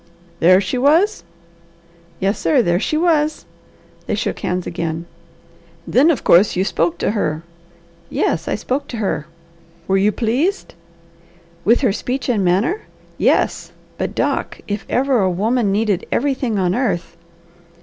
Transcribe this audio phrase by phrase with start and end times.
[0.39, 1.23] "There she was?"
[2.19, 3.45] "Yes sir; there she was!"
[4.07, 5.05] They shook hands again.
[5.85, 7.43] "Then of course you spoke to her."
[8.09, 9.27] "Yes I spoke to her."
[9.87, 10.73] "Were you pleased?"
[11.63, 12.81] "With her speech and manner?
[13.19, 13.73] yes.
[13.99, 17.15] But, Doc, if ever a woman needed everything on earth!"